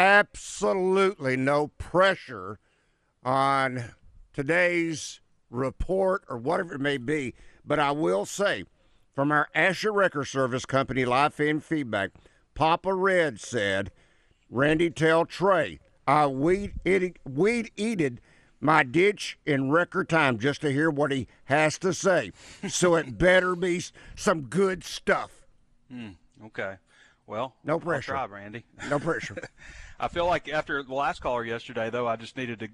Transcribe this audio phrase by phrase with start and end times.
[0.00, 2.58] absolutely no pressure
[3.22, 3.84] on
[4.32, 7.34] today's report or whatever it may be.
[7.66, 8.64] But I will say,
[9.14, 12.12] from our Asher Wrecker Service Company live fan feedback,
[12.54, 13.92] Papa Red said,
[14.48, 16.72] Randy, tell Trey, I weed,
[17.76, 18.20] eated
[18.58, 22.32] my ditch in record time just to hear what he has to say.
[22.70, 23.82] so it better be
[24.16, 25.46] some good stuff.
[25.92, 26.14] Mm,
[26.46, 26.76] okay.
[27.26, 28.12] Well, no pressure.
[28.12, 28.64] Try, Randy.
[28.88, 29.36] No pressure.
[30.00, 32.68] I feel like after the last caller yesterday, though, I just needed to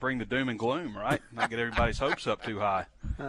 [0.00, 1.20] bring the doom and gloom, right?
[1.32, 2.86] Not get everybody's hopes up too high.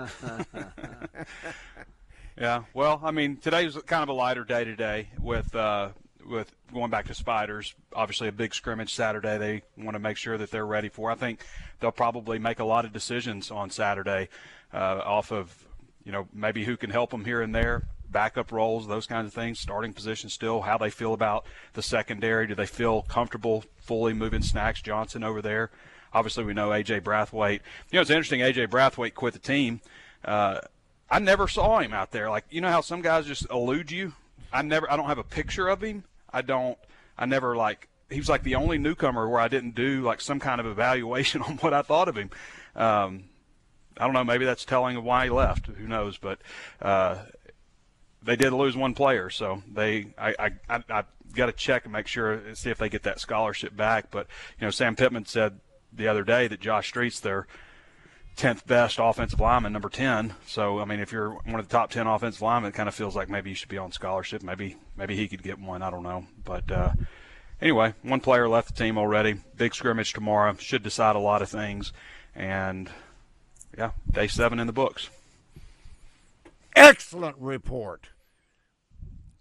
[2.37, 2.63] yeah.
[2.73, 5.89] Well, I mean, today's kind of a lighter day today with uh,
[6.25, 7.75] with going back to spiders.
[7.95, 9.37] Obviously, a big scrimmage Saturday.
[9.37, 11.11] They want to make sure that they're ready for.
[11.11, 11.45] I think
[11.79, 14.29] they'll probably make a lot of decisions on Saturday
[14.73, 15.67] uh, off of
[16.03, 17.83] you know maybe who can help them here and there
[18.13, 22.47] backup roles, those kinds of things, starting position still, how they feel about the secondary.
[22.47, 25.69] Do they feel comfortable fully moving Snacks Johnson over there?
[26.13, 27.01] Obviously, we know A.J.
[27.01, 27.59] Brathwaite.
[27.91, 28.67] You know, it's interesting, A.J.
[28.67, 29.81] Brathwaite quit the team.
[30.23, 30.59] Uh,
[31.09, 32.29] I never saw him out there.
[32.29, 34.13] Like, you know how some guys just elude you?
[34.51, 36.03] I never, I don't have a picture of him.
[36.31, 36.77] I don't,
[37.17, 40.39] I never like, he was like the only newcomer where I didn't do like some
[40.39, 42.29] kind of evaluation on what I thought of him.
[42.75, 43.25] Um,
[43.97, 44.23] I don't know.
[44.23, 45.67] Maybe that's telling of why he left.
[45.67, 46.17] Who knows?
[46.17, 46.39] But
[46.81, 47.17] uh,
[48.23, 51.93] they did lose one player, so they I I, I, I got to check and
[51.93, 54.11] make sure and see if they get that scholarship back.
[54.11, 54.27] But
[54.59, 55.59] you know, Sam Pittman said
[55.91, 57.47] the other day that Josh Street's their
[58.35, 60.33] tenth best offensive lineman, number ten.
[60.47, 62.95] So I mean, if you're one of the top ten offensive linemen, it kind of
[62.95, 64.43] feels like maybe you should be on scholarship.
[64.43, 65.81] Maybe maybe he could get one.
[65.81, 66.71] I don't know, but.
[66.71, 66.91] Uh,
[67.61, 69.35] anyway, one player left the team already.
[69.55, 71.93] Big scrimmage tomorrow should decide a lot of things,
[72.35, 72.89] and
[73.77, 75.09] yeah, day seven in the books.
[76.75, 78.09] Excellent report.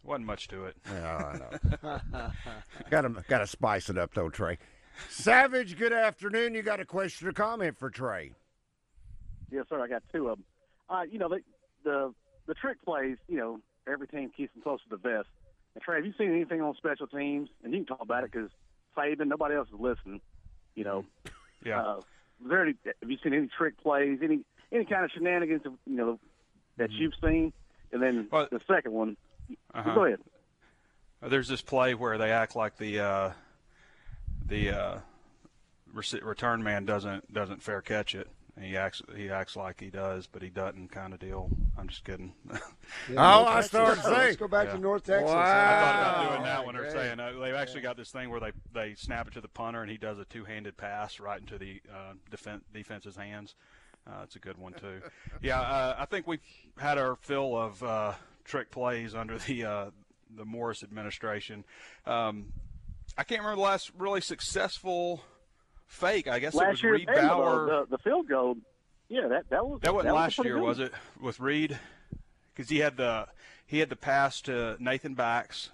[0.04, 0.76] Wasn't much to it.
[0.90, 2.30] Yeah, I know.
[2.90, 4.58] got to got to spice it up though, Trey.
[5.08, 6.54] Savage, good afternoon.
[6.54, 8.32] You got a question or comment for Trey?
[9.50, 9.80] Yes, sir.
[9.80, 10.44] I got two of them.
[10.90, 11.40] Uh, you know, the
[11.84, 12.12] the
[12.46, 13.16] the trick plays.
[13.28, 15.28] You know, every team keeps them close to the vest.
[15.74, 17.48] And Trey, have you seen anything on special teams?
[17.62, 18.50] And you can talk about it because
[18.96, 20.20] Saban, nobody else is listening.
[20.74, 21.04] You know.
[21.64, 21.80] Yeah.
[21.80, 22.00] Uh,
[22.44, 24.18] there any, have you seen any trick plays?
[24.20, 24.40] Any
[24.72, 25.62] any kind of shenanigans?
[25.64, 26.18] You know
[26.82, 27.02] that mm-hmm.
[27.02, 27.52] you've seen.
[27.92, 29.16] And then well, the second one,
[29.74, 29.94] uh-huh.
[29.94, 30.18] Go ahead.
[31.22, 33.30] Uh, there's this play where they act like the uh,
[34.46, 34.98] the uh,
[35.92, 38.28] return man doesn't doesn't fair catch it.
[38.60, 40.88] He acts he acts like he does, but he doesn't.
[40.88, 41.48] Kind of deal.
[41.78, 42.34] I'm just kidding.
[42.52, 42.58] yeah,
[43.16, 44.14] oh, I started saying.
[44.14, 44.74] Let's go back yeah.
[44.74, 45.30] to North Texas.
[45.30, 45.40] Wow.
[45.40, 48.40] I thought about doing that when they're saying uh, they've actually got this thing where
[48.40, 51.56] they they snap it to the punter and he does a two-handed pass right into
[51.56, 53.54] the uh, defense defense's hands.
[54.06, 55.00] Uh, it's a good one too.
[55.42, 56.40] yeah, uh, I think we've
[56.76, 58.12] had our fill of uh,
[58.44, 59.90] trick plays under the uh,
[60.36, 61.64] the Morris administration.
[62.06, 62.52] Um,
[63.16, 65.22] I can't remember the last really successful
[65.86, 66.26] fake.
[66.26, 67.66] I guess last it was year Reid Bauer.
[67.66, 68.56] The, the, field goal.
[69.08, 70.62] Yeah, that that was that wasn't that last was year, good.
[70.62, 70.92] was it?
[71.20, 71.78] With Reed,
[72.54, 73.26] because he had the
[73.66, 75.70] he had the pass to Nathan Bax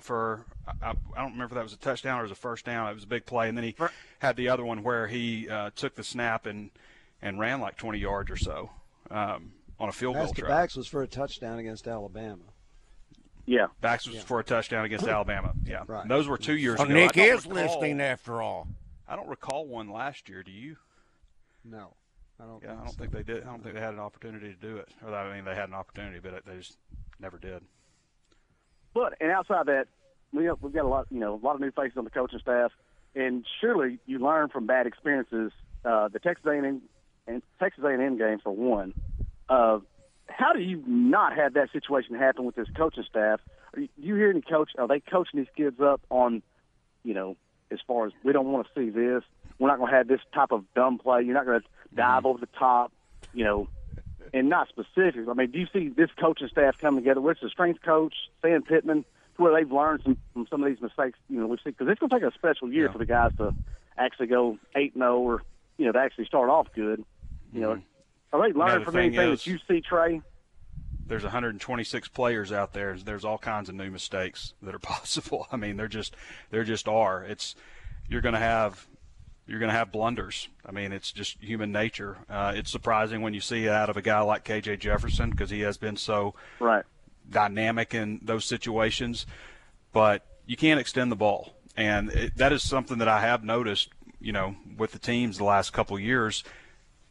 [0.00, 2.64] for I, I, don't remember if that was a touchdown or it was a first
[2.64, 2.88] down.
[2.88, 3.76] It was a big play, and then he
[4.20, 6.70] had the other one where he uh, took the snap and
[7.22, 8.70] and ran like 20 yards or so.
[9.10, 10.48] Um, on a field goal try.
[10.48, 12.42] Bax was for a touchdown against Alabama.
[13.44, 14.22] Yeah, Bax was yeah.
[14.22, 15.52] for a touchdown against Alabama.
[15.66, 16.06] Yeah, right.
[16.06, 16.94] those were two years oh, ago.
[16.94, 18.68] Nick is recall, listening after all.
[19.08, 20.42] I don't recall one last year.
[20.42, 20.76] Do you?
[21.64, 21.94] No,
[22.40, 22.62] I don't.
[22.62, 22.98] Yeah, think I don't so.
[22.98, 23.42] think they did.
[23.42, 24.88] I don't think they had an opportunity to do it.
[25.04, 26.78] Or I mean, they had an opportunity, but they just
[27.18, 27.62] never did.
[28.94, 29.88] But and outside that,
[30.32, 32.10] we have, we've got a lot, you know, a lot of new faces on the
[32.10, 32.70] coaching staff,
[33.16, 35.52] and surely you learn from bad experiences.
[35.84, 36.80] Uh, the Texas A&M
[37.26, 38.94] and Texas A&M game for one.
[39.48, 39.78] Uh,
[40.28, 43.40] how do you not have that situation happen with this coaching staff?
[43.74, 44.70] Do you hear any coach?
[44.78, 46.42] Are they coaching these kids up on,
[47.04, 47.36] you know,
[47.70, 49.22] as far as we don't want to see this,
[49.58, 51.22] we're not going to have this type of dumb play.
[51.22, 52.26] You're not going to dive mm-hmm.
[52.26, 52.92] over the top,
[53.32, 53.68] you know,
[54.32, 55.28] and not specific.
[55.28, 57.20] I mean, do you see this coaching staff coming together?
[57.20, 59.04] Where's the strength coach, Sam Pittman,
[59.36, 61.18] to where they've learned some, from some of these mistakes?
[61.28, 62.92] You know, we see because it's going to take a special year yeah.
[62.92, 63.54] for the guys to
[63.96, 65.42] actually go eight zero oh or
[65.76, 67.04] you know to actually start off good.
[67.52, 68.36] You know, mm-hmm.
[68.36, 70.20] are they learning the from anything is, that you see, Trey?
[71.06, 72.96] There's 126 players out there.
[72.96, 75.46] There's all kinds of new mistakes that are possible.
[75.52, 76.14] I mean, they're just
[76.50, 77.24] there just are.
[77.24, 77.54] It's
[78.08, 78.86] you're going to have
[79.46, 80.48] you're going to have blunders.
[80.64, 82.18] I mean, it's just human nature.
[82.30, 85.50] Uh, it's surprising when you see it out of a guy like KJ Jefferson because
[85.50, 86.84] he has been so right.
[87.28, 89.26] dynamic in those situations.
[89.92, 93.90] But you can't extend the ball, and it, that is something that I have noticed.
[94.20, 96.44] You know, with the teams the last couple of years,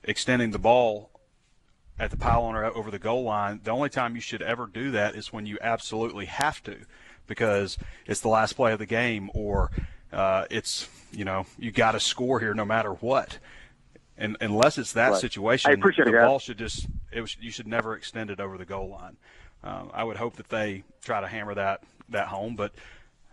[0.04, 1.10] extending the ball
[2.00, 3.62] at the pylon or over the goal line.
[3.64, 6.78] The only time you should ever do that is when you absolutely have to,
[7.28, 7.78] because
[8.08, 9.70] it's the last play of the game or
[10.12, 13.38] uh, it's you know you got to score here no matter what.
[14.18, 15.22] And unless it's that Right.
[15.22, 18.40] situation, I appreciate the it, ball should just it was, you should never extend it
[18.40, 19.18] over the goal line.
[19.64, 22.74] Um, I would hope that they try to hammer that that home, but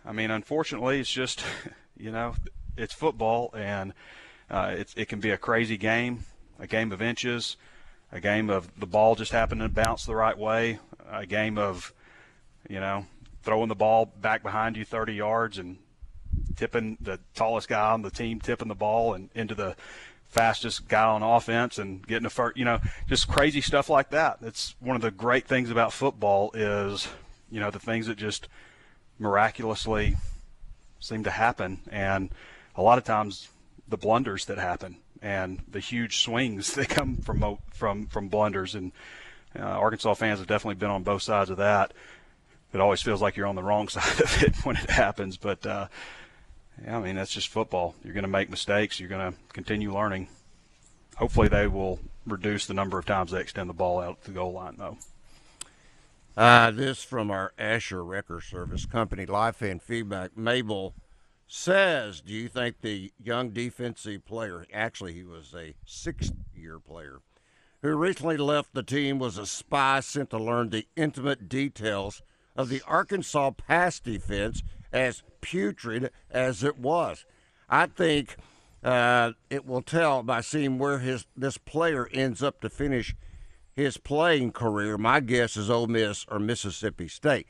[0.04, 1.42] I mean, unfortunately, it's just
[1.96, 2.34] you know
[2.76, 3.92] it's football and
[4.50, 6.20] uh, it's, it can be a crazy game,
[6.58, 7.56] a game of inches,
[8.12, 10.78] a game of the ball just happening to bounce the right way,
[11.10, 11.92] a game of
[12.68, 13.06] you know
[13.42, 15.78] throwing the ball back behind you 30 yards and
[16.56, 19.76] tipping the tallest guy on the team tipping the ball and into the
[20.28, 22.78] fastest guy on offense and getting a first, you know,
[23.08, 24.38] just crazy stuff like that.
[24.42, 27.08] It's one of the great things about football is,
[27.50, 28.48] you know, the things that just
[29.18, 30.16] miraculously
[31.00, 32.30] seem to happen and
[32.76, 33.48] a lot of times
[33.88, 38.92] the blunders that happen and the huge swings that come from from from blunders and
[39.58, 41.92] uh, Arkansas fans have definitely been on both sides of that.
[42.72, 45.64] It always feels like you're on the wrong side of it when it happens, but
[45.66, 45.88] uh,
[46.84, 47.94] yeah, I mean that's just football.
[48.04, 49.00] You're going to make mistakes.
[49.00, 50.28] You're going to continue learning.
[51.16, 54.34] Hopefully, they will reduce the number of times they extend the ball out to the
[54.34, 54.98] goal line, though.
[56.36, 60.36] Uh, this from our Asher Wrecker Service Company live fan feedback.
[60.36, 60.94] Mabel
[61.48, 67.20] says, "Do you think the young defensive player, actually he was a sixth-year player,
[67.82, 72.22] who recently left the team, was a spy sent to learn the intimate details
[72.54, 74.62] of the Arkansas pass defense,
[74.92, 77.24] as putrid as it was?
[77.68, 78.36] I think."
[78.80, 83.16] Uh, it will tell by seeing where his this player ends up to finish
[83.74, 87.48] his playing career, my guess is Ole Miss or Mississippi State.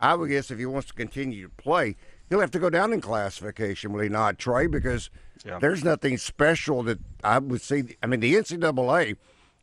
[0.00, 1.96] I would guess if he wants to continue to play,
[2.28, 4.66] he'll have to go down in classification, will he not, Trey?
[4.66, 5.10] Because
[5.44, 5.58] Yeah.
[5.58, 7.96] there's nothing special that I would see.
[8.02, 9.16] I mean, the NCAA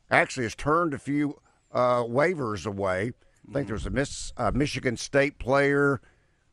[0.09, 1.41] actually has turned a few
[1.71, 3.11] uh, waivers away.
[3.49, 5.99] I think there's a Miss, uh, Michigan State player,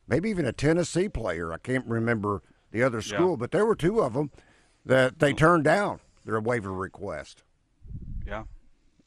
[0.09, 1.53] maybe even a Tennessee player.
[1.53, 2.43] I can't remember
[2.73, 4.31] the other school, but there were two of them
[4.85, 7.45] that they turned down their waiver request.
[8.27, 8.45] Yeah,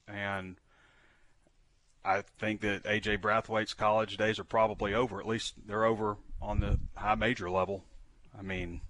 [0.08, 0.56] and
[2.04, 5.20] I think that AJ Brathwaite's college days are probably over.
[5.20, 7.84] At least they're over on the high major level.
[8.38, 8.82] I mean,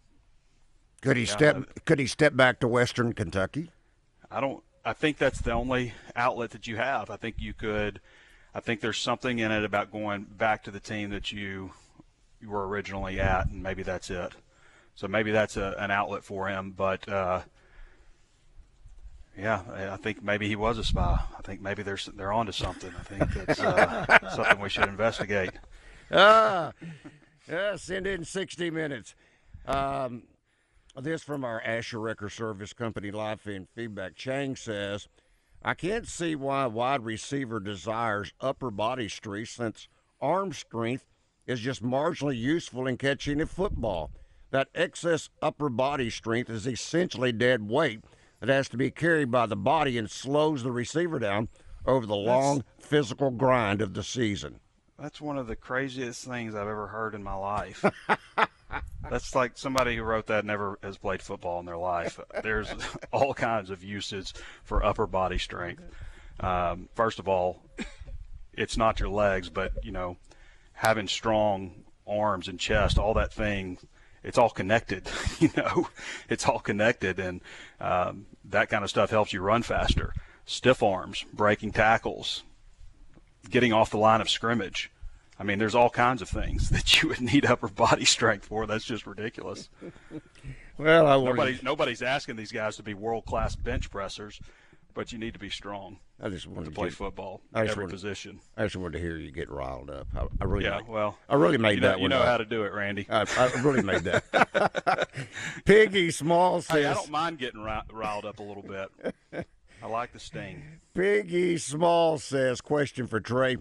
[1.02, 1.86] Could he Yeah, step?
[1.86, 3.72] Could he step back to Western Kentucky?
[4.32, 4.64] I don't.
[4.84, 7.10] I think that's the only outlet that you have.
[7.10, 8.00] I think you could.
[8.54, 11.72] I think there's something in it about going back to the team that you
[12.42, 14.34] you were originally at, and maybe that's it.
[14.96, 16.72] So maybe that's a, an outlet for him.
[16.72, 17.42] But uh,
[19.38, 21.20] yeah, I- think maybe he was a spy.
[21.38, 22.92] I think maybe they're they're onto something.
[22.98, 25.52] I think that's uh, something we should investigate.
[26.12, 26.72] Ah,
[27.50, 29.16] yeah, send in 60 minutes.
[29.66, 30.24] Um,
[31.02, 34.16] this from our Asher Wrecker Service Company live feed feedback.
[34.16, 35.08] Chang says,
[35.64, 39.88] I can't see why a wide receiver desires upper body strength since
[40.22, 41.06] arm strength
[41.48, 44.12] is just marginally useful in catching a football.
[44.52, 48.02] That excess upper body strength is essentially dead weight
[48.40, 51.50] that has to be carried by the body and slows the receiver down
[51.86, 54.60] over the long physical grind of the season.
[55.00, 57.84] That's one of the craziest things I've ever heard in my life.
[59.10, 62.20] That's like somebody who wrote that never has played football in their life.
[62.44, 62.70] There's
[63.12, 64.34] all kinds of uses
[64.64, 65.84] for upper body strength.
[66.40, 67.62] Um, first of all,
[68.54, 70.18] it's not your legs, but you know,
[70.74, 73.78] having strong arms and chest, all that thing,
[74.24, 75.08] it's all connected.
[75.38, 75.90] You know,
[76.30, 77.42] it's all connected, and
[77.82, 80.14] um, that kind of stuff helps you run faster.
[80.46, 82.44] Stiff arms, breaking tackles,
[83.50, 84.92] getting off the line of scrimmage.
[85.38, 88.66] I mean, there's all kinds of things that you would need upper body strength for.
[88.66, 89.70] That's just ridiculous.
[90.78, 94.40] Well, I Nobody, nobody's asking these guys to be world class bench pressers,
[94.94, 97.72] but you need to be strong I just wanted to play get, football, I just
[97.72, 98.40] every wanted- position.
[98.56, 100.08] I just wanted to hear you get riled up.
[100.16, 102.38] I, I really, Yeah, made, well, I really made you know, that you know how
[102.38, 103.06] to do it, Randy.
[103.10, 105.10] I, I really made that.
[105.66, 109.46] Piggy Small Hey, I don't mind getting riled up a little bit.
[109.86, 110.64] I like the sting.
[110.96, 112.60] Piggy Small says.
[112.60, 113.58] Question for Trey: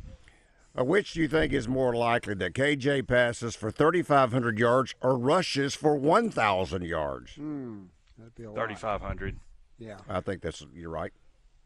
[0.78, 5.18] uh, Which do you think is more likely that KJ passes for 3,500 yards or
[5.18, 7.34] rushes for 1,000 yards?
[7.34, 9.36] That'd be a 3,500.
[9.78, 9.98] Yeah.
[10.08, 11.12] I think that's you're right.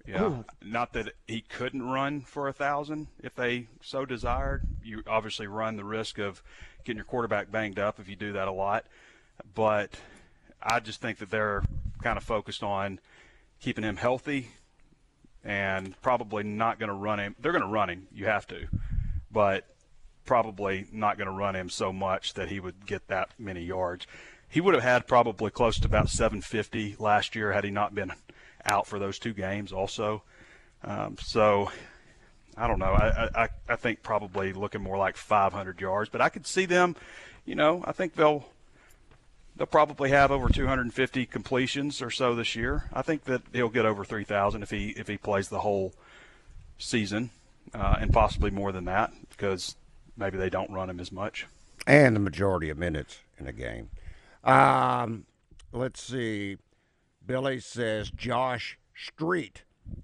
[0.04, 4.62] Yeah, not that he couldn't run for a thousand if they so desired.
[4.82, 6.42] You obviously run the risk of
[6.82, 8.86] getting your quarterback banged up if you do that a lot,
[9.54, 10.00] but
[10.60, 11.62] I just think that they're
[12.02, 13.00] kind of focused on
[13.60, 14.48] keeping him healthy
[15.44, 17.36] and probably not going to run him.
[17.40, 18.08] They're going to run him.
[18.12, 18.66] You have to,
[19.30, 19.64] but
[20.24, 24.06] probably not going to run him so much that he would get that many yards.
[24.48, 28.12] He would have had probably close to about 750 last year had he not been
[28.64, 30.22] out for those two games also.
[30.84, 31.70] Um, so
[32.56, 32.92] I don't know.
[32.92, 36.96] I, I I think probably looking more like 500 yards, but I could see them.
[37.44, 38.46] You know, I think they'll
[39.58, 42.84] they'll probably have over 250 completions or so this year.
[42.92, 45.92] I think that he'll get over 3,000 if he if he plays the whole
[46.78, 47.30] season,
[47.74, 49.76] uh, and possibly more than that because
[50.16, 51.46] maybe they don't run him as much.
[51.86, 53.90] And the majority of minutes in a game.
[54.44, 55.26] Um,
[55.72, 56.56] let's see.
[57.26, 59.62] Billy says Josh Street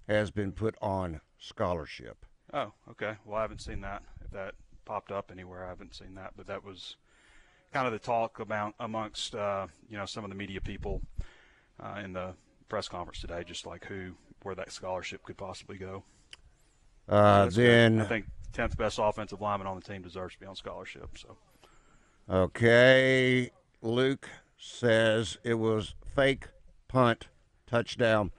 [0.09, 2.27] has been put on scholarship.
[2.53, 3.15] Oh, okay.
[3.25, 4.03] Well, I haven't seen that.
[4.25, 6.33] If that popped up anywhere, I haven't seen that.
[6.37, 6.97] But that was
[7.75, 11.03] kind of the talk about amongst uh, you know some of the media people
[11.83, 12.33] uh, in the
[12.69, 14.13] press conference today, just like who
[14.45, 16.05] where that scholarship could possibly go.
[17.09, 20.55] Uh, then I think tenth best offensive lineman on the team deserves to be on
[20.55, 21.19] scholarship.
[21.19, 21.37] So
[22.31, 23.51] Okay,
[23.83, 26.49] Luke says it was fake
[26.89, 27.27] punt
[27.67, 28.31] touchdown.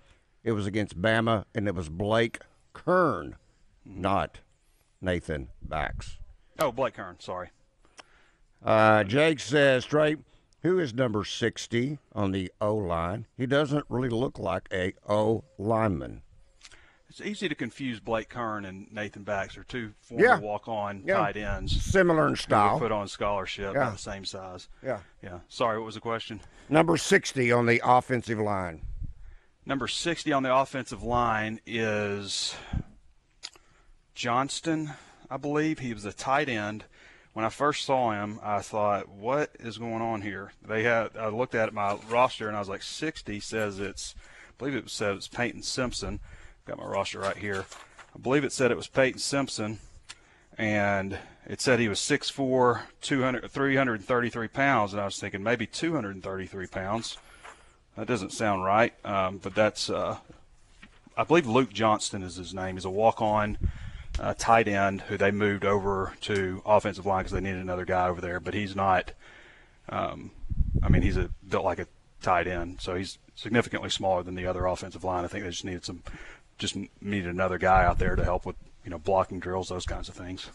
[0.44, 2.40] It was against Bama, and it was Blake
[2.74, 3.36] Kern,
[3.84, 4.40] not
[5.02, 6.20] Nathan Bax.
[6.60, 7.50] oh, Blake Kern, sorry.
[8.64, 10.16] Uh, Jake says, Trey,
[10.64, 13.28] who is number 60 on the O line?
[13.38, 16.22] He doesn't really look like a O lineman.
[17.08, 19.56] It's easy to confuse Blake Kern and Nathan Bax.
[19.56, 20.40] They're two former Yeah.
[20.40, 21.18] walk-on Yeah.
[21.18, 22.78] tight ends Similar in style.
[22.80, 23.92] put on scholarship, Yeah.
[23.92, 24.68] the same size.
[24.84, 25.00] Yeah.
[25.24, 25.40] Yeah.
[25.48, 26.42] Sorry, what was the question?
[26.68, 28.82] Number 60 on the offensive line.
[29.66, 32.56] Number 60 on the offensive line is
[34.14, 34.92] Johnston,
[35.30, 35.80] I believe.
[35.80, 36.86] He was a tight end.
[37.36, 40.54] When I first saw him, I thought, what is going on here?
[40.66, 44.16] They had I looked at my roster and I was like, 60 says it's,
[44.48, 46.22] I believe it said it's Peyton Simpson.
[46.66, 47.66] Got my roster right here.
[48.16, 49.80] I believe it said it was Peyton Simpson,
[50.58, 56.68] and it said he was 6'4", 200, 333 pounds, and I was thinking maybe 233
[56.68, 57.18] pounds.
[57.98, 60.20] That doesn't sound right, um, but that's uh,
[61.18, 62.78] I believe Luke Johnston is his name.
[62.78, 63.58] He's a walk-on
[64.20, 68.08] uh, tight end who they moved over to offensive line because they needed another guy
[68.08, 68.40] over there.
[68.40, 69.12] But he's not.
[69.90, 70.32] Um,
[70.82, 71.88] I mean, he's a, built like a
[72.22, 75.24] tight end, so he's significantly smaller than the other offensive line.
[75.24, 76.04] I think they just needed some,
[76.58, 80.10] just needed another guy out there to help with you know blocking drills, those kinds
[80.10, 80.50] of things.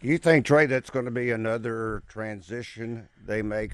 [0.00, 3.72] You think, Trey, that's going to be another transition they make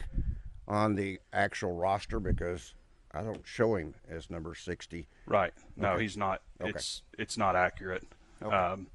[0.66, 2.20] on the actual roster?
[2.20, 2.74] Because
[3.12, 5.08] I don't show him as number 60.
[5.26, 5.54] Right.
[5.74, 6.02] No, Okay.
[6.02, 6.42] he's not.
[6.60, 6.70] Okay.
[6.70, 8.04] It's it's not accurate.
[8.42, 8.54] Okay.
[8.54, 8.86] Um,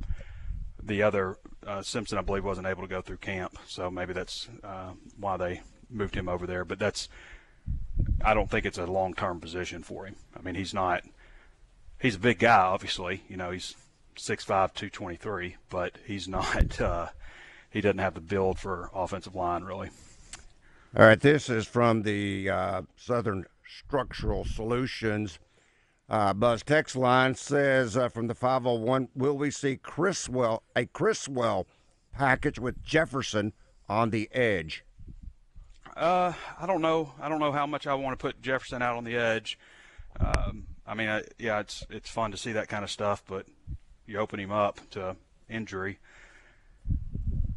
[0.82, 4.50] the other uh, Simpson, I believe, wasn't able to go through camp, so maybe that's
[4.64, 6.66] uh, why they moved him over there.
[6.66, 7.08] But that's
[8.24, 10.16] I don't think it's a long-term position for him.
[10.38, 11.04] I mean, he's not.
[12.02, 13.24] He's a big guy, obviously.
[13.30, 13.76] You know, he's
[14.18, 16.80] 6'5", 223, but he's not.
[16.80, 17.10] Uh,
[17.70, 19.90] he doesn't have the build for offensive line, really.
[20.96, 25.40] All right, this is from the uh, Southern Structural Solutions.
[26.14, 31.66] Uh, Buzz text line says uh, from the 501, will we see Criswell a Criswell
[32.12, 33.52] package with Jefferson
[33.90, 34.84] on the edge?
[35.98, 37.14] Uh, I don't know.
[37.20, 39.58] I don't know how much I want to put Jefferson out on the edge.
[40.20, 43.48] Um, I mean, I, yeah, it's it's fun to see that kind of stuff, but
[44.06, 45.16] you open him up to
[45.50, 45.98] injury.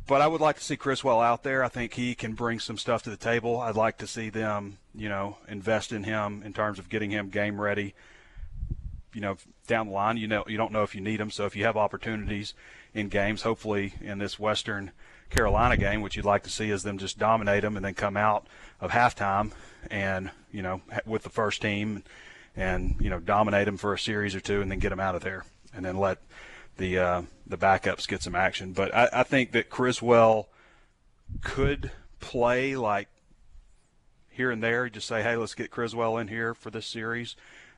[0.07, 1.63] But I would like to see Criswell out there.
[1.63, 3.61] I think he can bring some stuff to the table.
[3.61, 7.29] I'd like to see them, you know, invest in him in terms of getting him
[7.29, 7.95] game ready.
[9.17, 11.31] You know, down the line, you know, you don't know if you need him.
[11.31, 12.53] So if you have opportunities
[12.93, 14.93] in games, hopefully in this Western
[15.31, 18.19] Carolina game, what you'd like to see is them just dominate them and then come
[18.19, 18.47] out
[18.79, 19.53] of halftime
[19.91, 22.05] and you know with the first team
[22.57, 25.15] and you know dominate them for a series or two and then get them out
[25.15, 26.19] of there and then let
[26.77, 28.75] the uh, the backups get some action.
[28.75, 30.49] But I, I think that Criswell
[31.41, 33.09] could play like
[34.29, 34.91] here and there.
[34.91, 37.35] Just say, hey, let's get Criswell in here for this series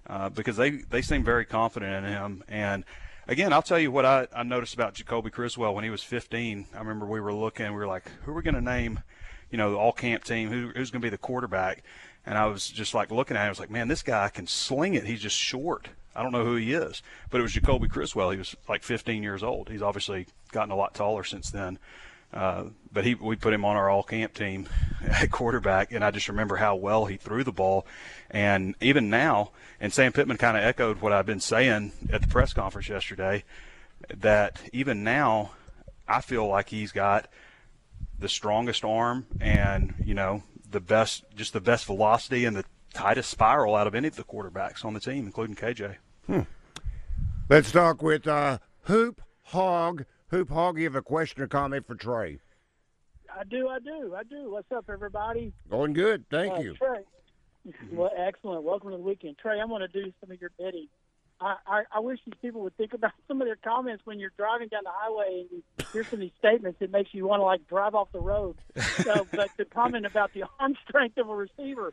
[0.08, 2.44] uh, because they they seem very confident in him.
[2.48, 2.84] And
[3.26, 6.66] again, I'll tell you what I, I noticed about Jacoby Criswell when he was 15.
[6.74, 9.00] I remember we were looking, we were like, who are we going to name?
[9.50, 10.50] You know, the all camp team.
[10.50, 11.82] Who, who's going to be the quarterback?
[12.26, 13.46] And I was just like looking at him.
[13.46, 15.04] I was like, man, this guy can sling it.
[15.04, 15.88] He's just short.
[16.14, 18.30] I don't know who he is, but it was Jacoby Criswell.
[18.30, 19.68] He was like 15 years old.
[19.68, 21.78] He's obviously gotten a lot taller since then.
[22.32, 24.68] Uh, but he, we put him on our all camp team
[25.02, 27.86] at quarterback, and I just remember how well he threw the ball.
[28.30, 32.28] And even now, and Sam Pittman kind of echoed what I've been saying at the
[32.28, 33.44] press conference yesterday,
[34.14, 35.52] that even now,
[36.06, 37.28] I feel like he's got
[38.18, 43.30] the strongest arm and you know the best, just the best velocity and the tightest
[43.30, 45.96] spiral out of any of the quarterbacks on the team, including KJ.
[47.48, 50.04] Let's talk with uh, Hoop Hog.
[50.30, 52.38] Hoop Hog, you have a question or comment for Trey?
[53.34, 54.50] I do, I do, I do.
[54.50, 55.52] What's up, everybody?
[55.70, 56.74] Going good, thank Uh, you.
[56.74, 57.04] Trey.
[57.92, 58.62] Well, excellent.
[58.62, 59.60] Welcome to the weekend, Trey.
[59.60, 60.88] I'm going to do some of your bidding.
[61.40, 64.32] I, I, I wish these people would think about some of their comments when you're
[64.36, 66.78] driving down the highway and you hear some of these statements.
[66.80, 68.56] It makes you want to like drive off the road.
[69.04, 71.92] So, but the comment about the arm strength of a receiver.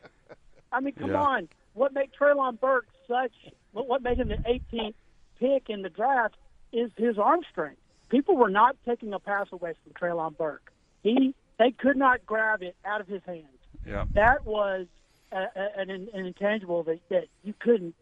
[0.71, 1.21] I mean, come Yeah.
[1.21, 1.49] on.
[1.73, 3.33] What made Treylon Burks such?
[3.73, 4.37] What, what made him the
[4.73, 4.93] 18th
[5.39, 6.35] pick in the draft
[6.71, 7.81] is his arm strength.
[8.15, 10.71] People were not taking a pass away from Treylon Burks.
[11.03, 14.05] He they could not grab it out of his hands Yeah.
[14.13, 14.87] that was
[15.33, 17.93] a, a, an, an intangible that, that you couldn't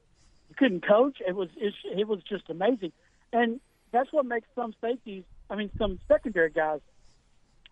[0.49, 1.17] you couldn't coach.
[1.27, 2.91] It was it, it was just amazing,
[3.31, 3.59] and
[3.91, 5.23] that's what makes some safeties.
[5.49, 6.81] I mean, some secondary guys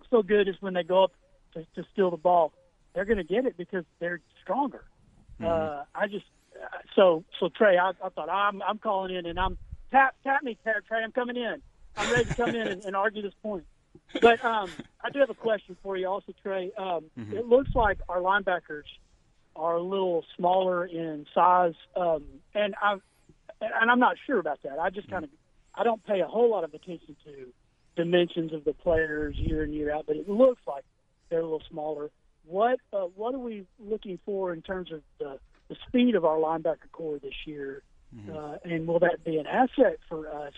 [0.10, 1.12] so good is when they go up
[1.54, 2.54] to, to steal the ball,
[2.94, 4.84] they're going to get it because they're stronger.
[5.44, 6.26] Uh, I just
[6.60, 9.60] uh, so so Trey, I, I thought I'm I'm calling in and I'm
[9.92, 11.04] tap tap me Trey.
[11.04, 11.62] I'm coming in.
[11.98, 13.66] I'm ready to come in and, and argue this point.
[14.22, 14.70] But um,
[15.04, 16.72] I do have a question for you, also, Trey.
[16.78, 18.84] Um, It looks like our linebackers
[19.56, 22.24] are a little smaller in size, um,
[22.56, 23.02] and I'm
[23.62, 24.80] and I'm not sure about that.
[24.80, 25.30] I just kind of
[25.76, 27.54] I don't pay a whole lot of attention to
[27.96, 30.84] dimensions of the players year in year out, but it looks like
[31.30, 32.10] they're a little smaller.
[32.46, 36.38] What uh, what are we looking for in terms of the, the speed of our
[36.38, 37.84] linebacker core this year?
[38.36, 40.54] Uh, and will that be an asset for us,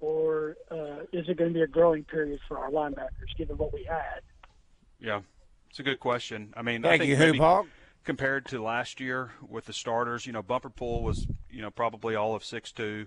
[0.00, 3.72] or uh, is it going to be a growing period for our linebackers, given what
[3.72, 4.20] we had?
[5.00, 5.20] Yeah.
[5.70, 6.54] It's a good question.
[6.56, 7.66] I mean, I Thank think you, maybe Hoop Hog.
[8.04, 12.14] compared to last year with the starters, you know, Bumper Pool was, you know, probably
[12.14, 13.06] all of 6'2",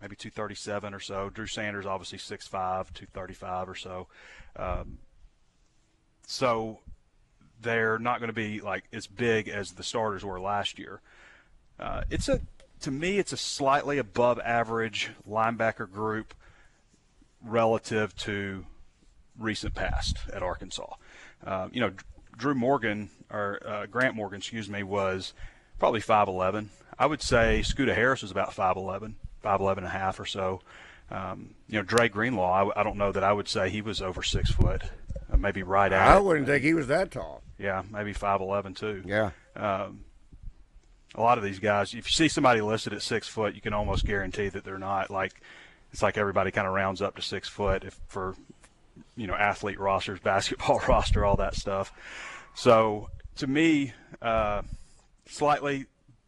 [0.00, 1.30] maybe 237 or so.
[1.30, 4.06] Drew Sanders, obviously 6'5", 235 or so.
[4.56, 4.98] Um,
[6.26, 6.80] so
[7.60, 11.00] they're not going to be like as big as the starters were last year.
[11.80, 12.40] Uh, it's a
[12.80, 16.34] to me, it's a slightly above average linebacker group
[17.42, 18.64] relative to
[19.38, 20.94] recent past at Arkansas.
[21.44, 21.92] Uh, you know,
[22.36, 25.34] Drew Morgan or uh, Grant Morgan, excuse me, was
[25.78, 26.68] probably 5'11.
[26.98, 29.14] I would say Scooter Harris was about 5'11,
[29.44, 30.60] 5'11 and a half or so.
[31.10, 34.02] Um, you know, Dre Greenlaw, I, I don't know that I would say he was
[34.02, 34.82] over six foot,
[35.32, 37.42] uh, maybe right at I wouldn't think he was that tall.
[37.58, 39.02] Yeah, maybe 5'11 too.
[39.06, 39.30] Yeah.
[39.56, 40.04] Um,
[41.14, 43.72] a lot of these guys, if you see somebody listed at six foot, you can
[43.72, 45.10] almost guarantee that they're not.
[45.10, 45.40] Like,
[45.92, 48.34] it's like everybody kind of rounds up to six foot if for,
[49.16, 51.92] you know, athlete rosters, basketball roster, all that stuff.
[52.54, 54.62] So to me, uh,
[55.26, 55.86] slightly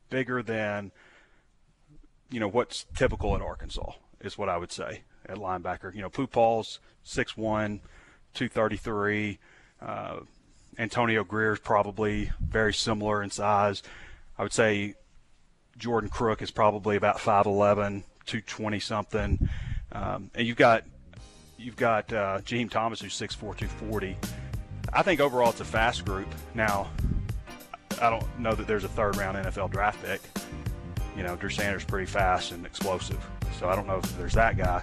[0.09, 0.93] bigger than,
[2.31, 5.95] you know, what's typical at Arkansas is what I would say at linebacker.
[5.95, 7.81] You know, Pooh Paul's 6'1",
[8.35, 9.38] 233.
[9.81, 10.21] Uh,
[10.79, 13.83] Antonio Grier's probably very similar in size.
[14.40, 14.94] I would say
[15.76, 19.50] Jordan Crook is probably about 5'11", 220 something.
[19.92, 20.85] Um, and you've got
[21.59, 24.16] you've got uh, Jaheim Thomas who's 6'4", 240.
[24.94, 26.26] I think overall it's a fast group.
[26.55, 26.88] Now,
[28.00, 30.22] I don't know that there's a third round NFL draft pick.
[31.18, 33.22] You know, Drew Sanders pretty fast and explosive,
[33.59, 34.83] so I don't know if there's that guy.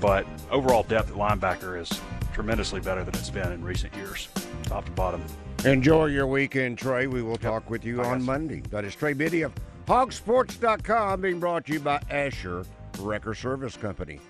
[0.00, 1.98] But overall depth at linebacker is
[2.34, 4.28] tremendously better than it's been in recent years,
[4.64, 5.24] top to bottom.
[5.64, 7.06] Enjoy your weekend, Trey.
[7.06, 8.22] We will talk with you on.
[8.22, 8.60] Monday.
[8.70, 9.52] That is Trey Biddy of
[9.86, 12.64] hogsports.com being brought to you by Asher
[12.98, 14.20] Wrecker Service Company.